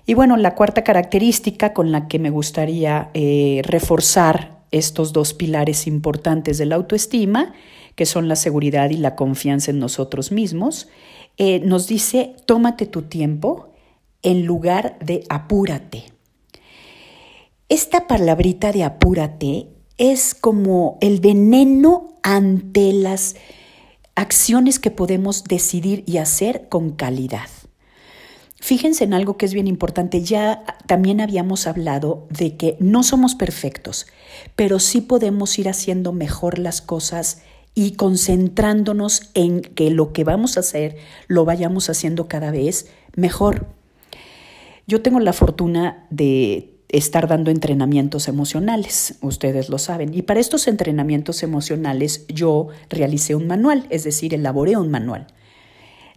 Y 0.06 0.14
bueno, 0.14 0.36
la 0.36 0.54
cuarta 0.54 0.82
característica 0.84 1.72
con 1.72 1.92
la 1.92 2.08
que 2.08 2.18
me 2.18 2.30
gustaría 2.30 3.10
eh, 3.14 3.62
reforzar 3.64 4.61
estos 4.72 5.12
dos 5.12 5.34
pilares 5.34 5.86
importantes 5.86 6.58
de 6.58 6.66
la 6.66 6.76
autoestima, 6.76 7.54
que 7.94 8.06
son 8.06 8.26
la 8.26 8.36
seguridad 8.36 8.90
y 8.90 8.96
la 8.96 9.14
confianza 9.14 9.70
en 9.70 9.78
nosotros 9.78 10.32
mismos, 10.32 10.88
eh, 11.36 11.60
nos 11.60 11.86
dice, 11.86 12.34
tómate 12.46 12.86
tu 12.86 13.02
tiempo 13.02 13.70
en 14.22 14.44
lugar 14.44 14.98
de 15.00 15.24
apúrate. 15.28 16.04
Esta 17.68 18.06
palabrita 18.06 18.72
de 18.72 18.84
apúrate 18.84 19.68
es 19.98 20.34
como 20.34 20.98
el 21.00 21.20
veneno 21.20 22.18
ante 22.22 22.92
las 22.92 23.36
acciones 24.14 24.78
que 24.78 24.90
podemos 24.90 25.44
decidir 25.44 26.04
y 26.06 26.18
hacer 26.18 26.68
con 26.68 26.90
calidad. 26.90 27.48
Fíjense 28.62 29.02
en 29.02 29.12
algo 29.12 29.36
que 29.36 29.44
es 29.44 29.54
bien 29.54 29.66
importante. 29.66 30.22
Ya 30.22 30.62
también 30.86 31.20
habíamos 31.20 31.66
hablado 31.66 32.28
de 32.30 32.56
que 32.56 32.76
no 32.78 33.02
somos 33.02 33.34
perfectos, 33.34 34.06
pero 34.54 34.78
sí 34.78 35.00
podemos 35.00 35.58
ir 35.58 35.68
haciendo 35.68 36.12
mejor 36.12 36.60
las 36.60 36.80
cosas 36.80 37.42
y 37.74 37.94
concentrándonos 37.94 39.32
en 39.34 39.62
que 39.62 39.90
lo 39.90 40.12
que 40.12 40.22
vamos 40.22 40.56
a 40.56 40.60
hacer 40.60 40.96
lo 41.26 41.44
vayamos 41.44 41.90
haciendo 41.90 42.28
cada 42.28 42.52
vez 42.52 42.86
mejor. 43.16 43.66
Yo 44.86 45.02
tengo 45.02 45.18
la 45.18 45.32
fortuna 45.32 46.06
de 46.10 46.76
estar 46.88 47.26
dando 47.26 47.50
entrenamientos 47.50 48.28
emocionales, 48.28 49.16
ustedes 49.22 49.70
lo 49.70 49.78
saben, 49.78 50.14
y 50.14 50.22
para 50.22 50.38
estos 50.38 50.68
entrenamientos 50.68 51.42
emocionales 51.42 52.26
yo 52.28 52.68
realicé 52.90 53.34
un 53.34 53.48
manual, 53.48 53.88
es 53.90 54.04
decir, 54.04 54.34
elaboré 54.34 54.76
un 54.76 54.92
manual. 54.92 55.26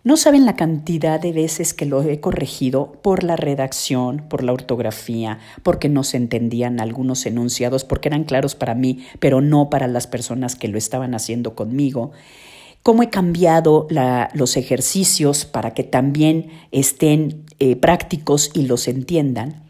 No 0.06 0.18
saben 0.18 0.46
la 0.46 0.56
cantidad 0.56 1.20
de 1.20 1.32
veces 1.32 1.74
que 1.74 1.88
lo 1.88 2.04
he 2.04 2.20
corregido 2.20 2.92
por 3.02 3.24
la 3.24 3.36
redacción, 3.36 4.24
por 4.30 4.44
la 4.44 4.54
ortografía, 4.54 5.40
porque 5.64 5.90
no 5.90 6.04
se 6.04 6.18
entendían 6.18 6.80
algunos 6.80 7.26
enunciados, 7.26 7.86
porque 7.86 8.10
eran 8.10 8.24
claros 8.24 8.54
para 8.54 8.76
mí, 8.76 9.04
pero 9.20 9.42
no 9.42 9.72
para 9.72 9.88
las 9.88 10.06
personas 10.06 10.56
que 10.56 10.68
lo 10.68 10.78
estaban 10.78 11.16
haciendo 11.16 11.56
conmigo. 11.56 12.12
Cómo 12.84 13.02
he 13.02 13.10
cambiado 13.10 13.88
los 14.36 14.58
ejercicios 14.58 15.46
para 15.46 15.74
que 15.74 15.84
también 15.84 16.52
estén 16.70 17.44
eh, 17.58 17.76
prácticos 17.76 18.52
y 18.54 18.68
los 18.68 18.88
entiendan. 18.88 19.64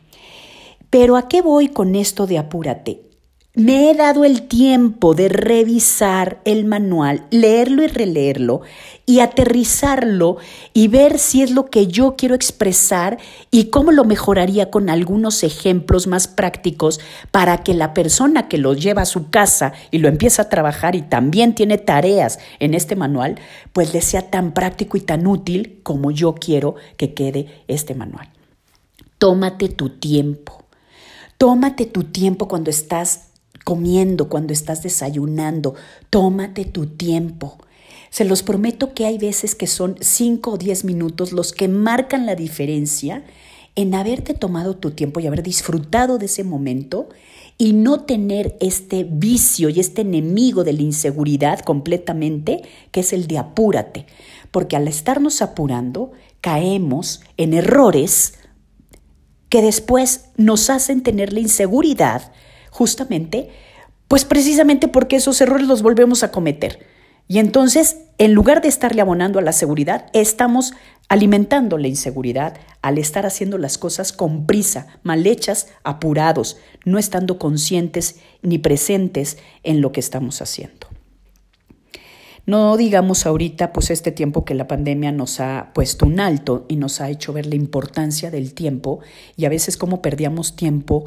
Pero 0.89 1.15
¿a 1.15 1.29
qué 1.29 1.41
voy 1.41 1.69
con 1.69 1.95
esto 1.95 2.27
de 2.27 2.39
apúrate? 2.39 3.05
Me 3.55 3.89
he 3.89 3.95
dado 3.95 4.25
el 4.25 4.49
tiempo 4.49 5.13
de 5.13 5.29
revisar 5.29 6.41
el 6.43 6.65
manual, 6.65 7.25
leerlo 7.29 7.83
y 7.83 7.87
releerlo 7.87 8.63
y 9.05 9.21
aterrizarlo 9.21 10.35
y 10.73 10.89
ver 10.89 11.19
si 11.19 11.41
es 11.41 11.51
lo 11.51 11.67
que 11.69 11.87
yo 11.87 12.17
quiero 12.17 12.35
expresar 12.35 13.17
y 13.51 13.69
cómo 13.69 13.93
lo 13.93 14.03
mejoraría 14.03 14.69
con 14.69 14.89
algunos 14.89 15.41
ejemplos 15.41 16.05
más 16.05 16.27
prácticos 16.27 16.99
para 17.31 17.59
que 17.59 17.73
la 17.73 17.93
persona 17.93 18.49
que 18.49 18.57
lo 18.57 18.73
lleva 18.73 19.03
a 19.03 19.05
su 19.05 19.29
casa 19.29 19.71
y 19.89 19.99
lo 19.99 20.09
empieza 20.09 20.41
a 20.41 20.49
trabajar 20.49 20.93
y 20.95 21.03
también 21.03 21.55
tiene 21.55 21.77
tareas 21.77 22.39
en 22.59 22.73
este 22.73 22.97
manual, 22.97 23.39
pues 23.71 23.93
le 23.93 24.01
sea 24.01 24.29
tan 24.29 24.53
práctico 24.53 24.97
y 24.97 25.01
tan 25.01 25.27
útil 25.27 25.79
como 25.81 26.11
yo 26.11 26.35
quiero 26.35 26.75
que 26.97 27.13
quede 27.13 27.63
este 27.69 27.95
manual. 27.95 28.27
Tómate 29.17 29.69
tu 29.69 29.91
tiempo. 29.91 30.65
Tómate 31.37 31.85
tu 31.85 32.03
tiempo 32.03 32.49
cuando 32.49 32.69
estás 32.69 33.29
comiendo, 33.65 34.29
cuando 34.29 34.53
estás 34.53 34.83
desayunando. 34.83 35.75
Tómate 36.09 36.63
tu 36.63 36.85
tiempo. 36.85 37.57
Se 38.09 38.23
los 38.23 38.43
prometo 38.43 38.93
que 38.93 39.05
hay 39.05 39.17
veces 39.17 39.55
que 39.55 39.67
son 39.67 39.97
5 39.99 40.51
o 40.51 40.57
10 40.57 40.85
minutos 40.85 41.33
los 41.33 41.51
que 41.51 41.67
marcan 41.67 42.25
la 42.25 42.35
diferencia 42.35 43.25
en 43.75 43.93
haberte 43.93 44.33
tomado 44.33 44.77
tu 44.77 44.91
tiempo 44.91 45.19
y 45.19 45.27
haber 45.27 45.43
disfrutado 45.43 46.17
de 46.17 46.27
ese 46.27 46.45
momento 46.45 47.09
y 47.57 47.73
no 47.73 48.01
tener 48.01 48.55
este 48.61 49.03
vicio 49.03 49.67
y 49.69 49.79
este 49.79 50.01
enemigo 50.01 50.63
de 50.63 50.73
la 50.73 50.81
inseguridad 50.81 51.59
completamente, 51.59 52.61
que 52.91 53.01
es 53.01 53.11
el 53.11 53.27
de 53.27 53.37
apúrate. 53.37 54.05
Porque 54.51 54.75
al 54.75 54.87
estarnos 54.87 55.41
apurando, 55.41 56.11
caemos 56.39 57.21
en 57.35 57.53
errores 57.53 58.35
que 59.49 59.61
después 59.61 60.29
nos 60.37 60.69
hacen 60.69 61.01
tener 61.01 61.33
la 61.33 61.39
inseguridad 61.39 62.31
justamente, 62.75 63.47
pues 64.09 64.25
precisamente 64.25 64.89
porque 64.89 65.15
esos 65.15 65.39
errores 65.39 65.65
los 65.65 65.81
volvemos 65.81 66.23
a 66.23 66.31
cometer. 66.31 66.85
Y 67.25 67.39
entonces, 67.39 67.99
en 68.17 68.33
lugar 68.33 68.61
de 68.61 68.67
estarle 68.67 69.01
abonando 69.01 69.39
a 69.39 69.41
la 69.41 69.53
seguridad, 69.53 70.07
estamos 70.11 70.73
alimentando 71.07 71.77
la 71.77 71.87
inseguridad 71.87 72.57
al 72.81 72.97
estar 72.97 73.25
haciendo 73.25 73.57
las 73.57 73.77
cosas 73.77 74.11
con 74.11 74.45
prisa, 74.45 74.87
mal 75.03 75.25
hechas, 75.25 75.69
apurados, 75.85 76.57
no 76.83 76.99
estando 76.99 77.39
conscientes 77.39 78.17
ni 78.41 78.57
presentes 78.57 79.37
en 79.63 79.79
lo 79.79 79.93
que 79.93 80.01
estamos 80.01 80.41
haciendo. 80.41 80.87
No 82.45 82.77
digamos 82.77 83.25
ahorita, 83.25 83.73
pues 83.73 83.89
este 83.89 84.11
tiempo 84.11 84.45
que 84.45 84.53
la 84.53 84.67
pandemia 84.67 85.11
nos 85.11 85.39
ha 85.39 85.71
puesto 85.73 86.05
un 86.05 86.19
alto 86.19 86.65
y 86.67 86.75
nos 86.75 87.01
ha 87.01 87.09
hecho 87.09 87.33
ver 87.33 87.47
la 87.47 87.55
importancia 87.55 88.29
del 88.29 88.53
tiempo 88.53 88.99
y 89.35 89.45
a 89.45 89.49
veces 89.49 89.77
cómo 89.77 90.01
perdíamos 90.03 90.55
tiempo 90.55 91.05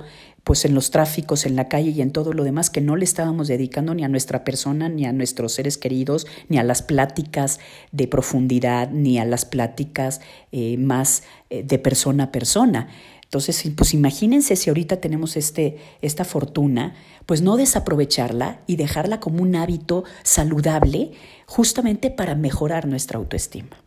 pues 0.48 0.64
en 0.64 0.74
los 0.74 0.90
tráficos, 0.90 1.44
en 1.44 1.56
la 1.56 1.68
calle 1.68 1.90
y 1.90 2.00
en 2.00 2.10
todo 2.10 2.32
lo 2.32 2.42
demás 2.42 2.70
que 2.70 2.80
no 2.80 2.96
le 2.96 3.04
estábamos 3.04 3.48
dedicando 3.48 3.94
ni 3.94 4.02
a 4.02 4.08
nuestra 4.08 4.44
persona, 4.44 4.88
ni 4.88 5.04
a 5.04 5.12
nuestros 5.12 5.52
seres 5.52 5.76
queridos, 5.76 6.26
ni 6.48 6.56
a 6.56 6.62
las 6.62 6.80
pláticas 6.80 7.60
de 7.92 8.08
profundidad, 8.08 8.88
ni 8.88 9.18
a 9.18 9.26
las 9.26 9.44
pláticas 9.44 10.22
eh, 10.50 10.78
más 10.78 11.22
eh, 11.50 11.64
de 11.64 11.78
persona 11.78 12.24
a 12.24 12.32
persona. 12.32 12.88
Entonces, 13.24 13.62
pues 13.76 13.92
imagínense 13.92 14.56
si 14.56 14.70
ahorita 14.70 15.02
tenemos 15.02 15.36
este, 15.36 15.76
esta 16.00 16.24
fortuna, 16.24 16.94
pues 17.26 17.42
no 17.42 17.58
desaprovecharla 17.58 18.62
y 18.66 18.76
dejarla 18.76 19.20
como 19.20 19.42
un 19.42 19.54
hábito 19.54 20.04
saludable 20.22 21.12
justamente 21.44 22.10
para 22.10 22.34
mejorar 22.34 22.86
nuestra 22.86 23.18
autoestima. 23.18 23.84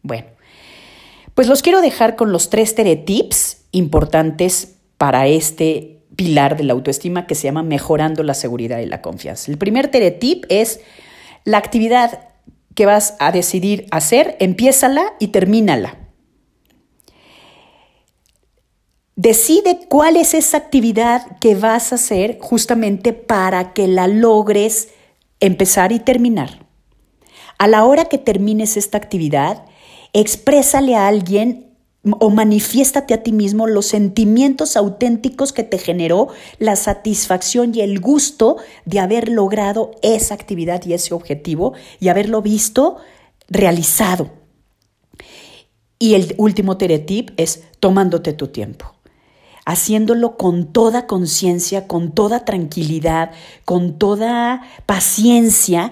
Bueno, 0.00 0.28
pues 1.34 1.48
los 1.48 1.60
quiero 1.60 1.82
dejar 1.82 2.16
con 2.16 2.32
los 2.32 2.48
tres 2.48 2.74
tips 2.74 3.58
importantes 3.72 4.75
para 4.98 5.26
este 5.26 6.00
pilar 6.16 6.56
de 6.56 6.64
la 6.64 6.72
autoestima 6.72 7.26
que 7.26 7.34
se 7.34 7.44
llama 7.44 7.62
mejorando 7.62 8.22
la 8.22 8.34
seguridad 8.34 8.78
y 8.78 8.86
la 8.86 9.02
confianza. 9.02 9.50
El 9.50 9.58
primer 9.58 9.90
tip 10.18 10.44
es 10.48 10.80
la 11.44 11.58
actividad 11.58 12.30
que 12.74 12.86
vas 12.86 13.14
a 13.18 13.32
decidir 13.32 13.86
hacer, 13.90 14.36
empiézala 14.40 15.14
y 15.20 15.28
termínala. 15.28 15.98
Decide 19.14 19.80
cuál 19.88 20.16
es 20.16 20.34
esa 20.34 20.58
actividad 20.58 21.38
que 21.38 21.54
vas 21.54 21.92
a 21.92 21.94
hacer 21.94 22.38
justamente 22.38 23.14
para 23.14 23.72
que 23.72 23.88
la 23.88 24.08
logres 24.08 24.88
empezar 25.40 25.92
y 25.92 26.00
terminar. 26.00 26.66
A 27.58 27.66
la 27.66 27.84
hora 27.86 28.04
que 28.06 28.18
termines 28.18 28.76
esta 28.76 28.98
actividad, 28.98 29.64
exprésale 30.12 30.96
a 30.96 31.08
alguien 31.08 31.65
o 32.18 32.30
manifiéstate 32.30 33.14
a 33.14 33.22
ti 33.22 33.32
mismo 33.32 33.66
los 33.66 33.86
sentimientos 33.86 34.76
auténticos 34.76 35.52
que 35.52 35.62
te 35.62 35.78
generó 35.78 36.28
la 36.58 36.76
satisfacción 36.76 37.74
y 37.74 37.80
el 37.80 38.00
gusto 38.00 38.56
de 38.84 39.00
haber 39.00 39.28
logrado 39.28 39.92
esa 40.02 40.34
actividad 40.34 40.84
y 40.84 40.92
ese 40.92 41.14
objetivo 41.14 41.74
y 42.00 42.08
haberlo 42.08 42.42
visto 42.42 42.96
realizado. 43.48 44.30
Y 45.98 46.14
el 46.14 46.34
último 46.38 46.76
teretip 46.76 47.30
es 47.36 47.64
tomándote 47.80 48.32
tu 48.32 48.48
tiempo 48.48 48.96
haciéndolo 49.66 50.36
con 50.36 50.72
toda 50.72 51.08
conciencia, 51.08 51.88
con 51.88 52.12
toda 52.12 52.44
tranquilidad, 52.44 53.32
con 53.64 53.98
toda 53.98 54.62
paciencia, 54.86 55.90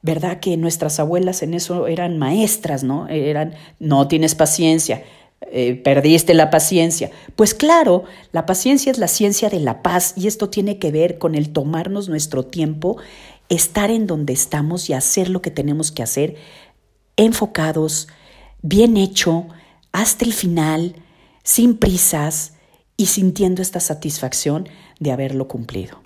¿verdad? 0.00 0.38
Que 0.38 0.56
nuestras 0.56 1.00
abuelas 1.00 1.42
en 1.42 1.52
eso 1.52 1.88
eran 1.88 2.18
maestras, 2.18 2.84
¿no? 2.84 3.08
Eran, 3.08 3.54
no 3.80 4.06
tienes 4.06 4.36
paciencia, 4.36 5.02
eh, 5.50 5.74
perdiste 5.74 6.34
la 6.34 6.50
paciencia. 6.50 7.10
Pues 7.34 7.54
claro, 7.54 8.04
la 8.32 8.46
paciencia 8.46 8.92
es 8.92 8.98
la 8.98 9.08
ciencia 9.08 9.48
de 9.48 9.60
la 9.60 9.82
paz 9.82 10.14
y 10.16 10.26
esto 10.26 10.48
tiene 10.48 10.78
que 10.78 10.90
ver 10.90 11.18
con 11.18 11.34
el 11.34 11.50
tomarnos 11.50 12.08
nuestro 12.08 12.44
tiempo, 12.44 12.98
estar 13.48 13.90
en 13.90 14.06
donde 14.06 14.32
estamos 14.32 14.90
y 14.90 14.92
hacer 14.92 15.28
lo 15.28 15.42
que 15.42 15.50
tenemos 15.50 15.92
que 15.92 16.02
hacer, 16.02 16.36
enfocados, 17.16 18.08
bien 18.62 18.96
hecho, 18.96 19.46
hasta 19.92 20.24
el 20.24 20.32
final, 20.32 20.96
sin 21.42 21.76
prisas, 21.76 22.52
y 22.96 23.06
sintiendo 23.06 23.62
esta 23.62 23.80
satisfacción 23.80 24.68
de 24.98 25.12
haberlo 25.12 25.48
cumplido. 25.48 26.05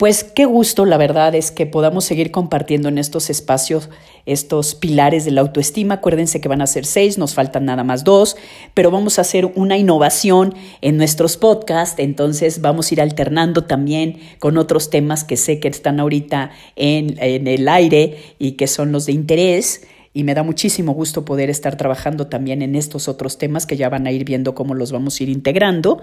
Pues 0.00 0.24
qué 0.24 0.46
gusto, 0.46 0.86
la 0.86 0.96
verdad, 0.96 1.34
es 1.34 1.50
que 1.50 1.66
podamos 1.66 2.06
seguir 2.06 2.30
compartiendo 2.30 2.88
en 2.88 2.96
estos 2.96 3.28
espacios 3.28 3.90
estos 4.24 4.74
pilares 4.74 5.26
de 5.26 5.30
la 5.30 5.42
autoestima. 5.42 5.96
Acuérdense 5.96 6.40
que 6.40 6.48
van 6.48 6.62
a 6.62 6.66
ser 6.66 6.86
seis, 6.86 7.18
nos 7.18 7.34
faltan 7.34 7.66
nada 7.66 7.84
más 7.84 8.02
dos, 8.02 8.38
pero 8.72 8.90
vamos 8.90 9.18
a 9.18 9.20
hacer 9.20 9.52
una 9.56 9.76
innovación 9.76 10.54
en 10.80 10.96
nuestros 10.96 11.36
podcasts, 11.36 11.98
entonces 11.98 12.62
vamos 12.62 12.90
a 12.90 12.94
ir 12.94 13.02
alternando 13.02 13.64
también 13.64 14.20
con 14.38 14.56
otros 14.56 14.88
temas 14.88 15.22
que 15.22 15.36
sé 15.36 15.60
que 15.60 15.68
están 15.68 16.00
ahorita 16.00 16.50
en, 16.76 17.22
en 17.22 17.46
el 17.46 17.68
aire 17.68 18.16
y 18.38 18.52
que 18.52 18.68
son 18.68 18.92
los 18.92 19.04
de 19.04 19.12
interés 19.12 19.82
y 20.14 20.24
me 20.24 20.32
da 20.32 20.42
muchísimo 20.42 20.92
gusto 20.92 21.26
poder 21.26 21.50
estar 21.50 21.76
trabajando 21.76 22.26
también 22.26 22.62
en 22.62 22.74
estos 22.74 23.06
otros 23.06 23.36
temas 23.36 23.66
que 23.66 23.76
ya 23.76 23.90
van 23.90 24.06
a 24.06 24.12
ir 24.12 24.24
viendo 24.24 24.54
cómo 24.54 24.72
los 24.72 24.92
vamos 24.92 25.20
a 25.20 25.24
ir 25.24 25.28
integrando. 25.28 26.00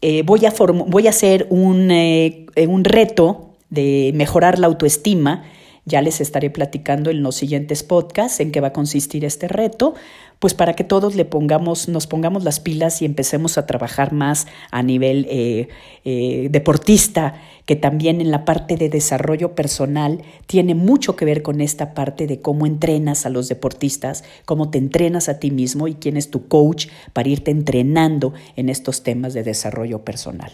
Eh, 0.00 0.22
voy, 0.24 0.44
a 0.46 0.52
voy 0.86 1.06
a 1.06 1.10
hacer 1.10 1.46
un, 1.50 1.90
eh, 1.90 2.46
un 2.68 2.84
reto 2.84 3.54
de 3.70 4.12
mejorar 4.14 4.58
la 4.58 4.66
autoestima 4.66 5.44
ya 5.84 6.02
les 6.02 6.20
estaré 6.20 6.50
platicando 6.50 7.10
en 7.10 7.22
los 7.22 7.36
siguientes 7.36 7.82
podcasts 7.82 8.40
en 8.40 8.52
qué 8.52 8.60
va 8.60 8.68
a 8.68 8.72
consistir 8.72 9.24
este 9.24 9.48
reto, 9.48 9.94
pues 10.38 10.54
para 10.54 10.74
que 10.74 10.84
todos 10.84 11.14
le 11.14 11.24
pongamos, 11.24 11.88
nos 11.88 12.06
pongamos 12.06 12.44
las 12.44 12.60
pilas 12.60 13.00
y 13.02 13.04
empecemos 13.04 13.56
a 13.56 13.66
trabajar 13.66 14.12
más 14.12 14.46
a 14.70 14.82
nivel 14.82 15.26
eh, 15.30 15.68
eh, 16.04 16.48
deportista, 16.50 17.40
que 17.66 17.76
también 17.76 18.20
en 18.20 18.30
la 18.30 18.44
parte 18.44 18.76
de 18.76 18.88
desarrollo 18.88 19.54
personal 19.54 20.22
tiene 20.46 20.74
mucho 20.74 21.16
que 21.16 21.24
ver 21.24 21.42
con 21.42 21.60
esta 21.60 21.94
parte 21.94 22.26
de 22.26 22.40
cómo 22.40 22.66
entrenas 22.66 23.24
a 23.24 23.30
los 23.30 23.48
deportistas, 23.48 24.24
cómo 24.44 24.70
te 24.70 24.78
entrenas 24.78 25.28
a 25.28 25.38
ti 25.38 25.50
mismo 25.50 25.88
y 25.88 25.94
quién 25.94 26.16
es 26.16 26.30
tu 26.30 26.46
coach 26.48 26.88
para 27.12 27.28
irte 27.28 27.50
entrenando 27.50 28.34
en 28.56 28.68
estos 28.68 29.02
temas 29.02 29.32
de 29.32 29.44
desarrollo 29.44 30.04
personal. 30.04 30.52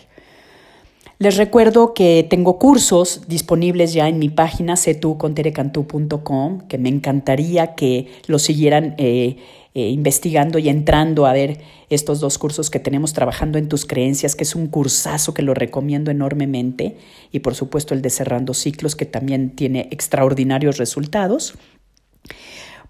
Les 1.21 1.37
recuerdo 1.37 1.93
que 1.93 2.27
tengo 2.29 2.59
cursos 2.59 3.23
disponibles 3.29 3.93
ya 3.93 4.09
en 4.09 4.19
mi 4.19 4.31
página 4.31 4.79
cetuconterecantú.com, 4.79 6.67
que 6.67 6.79
me 6.79 6.89
encantaría 6.89 7.75
que 7.75 8.11
los 8.27 8.41
siguieran 8.41 8.95
eh, 8.97 9.37
eh, 9.75 9.89
investigando 9.91 10.59
y 10.59 10.71
entrando 10.71 11.27
a 11.27 11.35
ver 11.35 11.59
estos 11.91 12.21
dos 12.21 12.39
cursos 12.39 12.71
que 12.71 12.81
tenemos 12.81 13.13
trabajando 13.13 13.59
en 13.59 13.69
tus 13.69 13.85
creencias, 13.85 14.35
que 14.35 14.45
es 14.45 14.55
un 14.55 14.69
cursazo 14.69 15.35
que 15.35 15.43
lo 15.43 15.53
recomiendo 15.53 16.11
enormemente, 16.11 16.97
y 17.31 17.41
por 17.41 17.55
supuesto 17.55 17.93
el 17.93 18.01
de 18.01 18.09
Cerrando 18.09 18.55
Ciclos, 18.55 18.97
que 18.97 19.05
también 19.05 19.51
tiene 19.51 19.89
extraordinarios 19.91 20.79
resultados. 20.79 21.53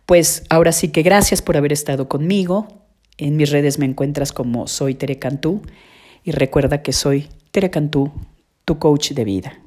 Pues 0.07 0.45
ahora 0.51 0.71
sí 0.71 0.89
que 0.91 1.03
gracias 1.03 1.43
por 1.43 1.57
haber 1.57 1.73
estado 1.73 2.09
conmigo. 2.09 2.69
En 3.19 3.37
mis 3.37 3.51
redes 3.51 3.81
me 3.81 3.87
encuentras 3.87 4.33
como 4.33 4.69
soy 4.69 4.95
Tere 4.95 5.19
y 6.23 6.31
recuerda 6.31 6.83
que 6.83 6.93
soy 6.93 7.29
Tere 7.53 7.69
Cantú, 7.69 8.13
tu 8.65 8.79
coach 8.79 9.13
de 9.13 9.25
vida. 9.25 9.60